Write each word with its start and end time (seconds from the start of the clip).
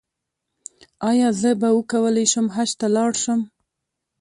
ایا 1.09 1.29
زه 1.41 1.51
به 1.61 1.69
وکولی 1.77 2.25
شم 2.31 2.47
حج 2.55 2.69
ته 2.79 2.87
لاړ 2.95 3.11
شم؟ 3.23 3.41